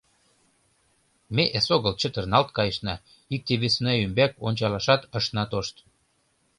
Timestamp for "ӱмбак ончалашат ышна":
4.03-5.43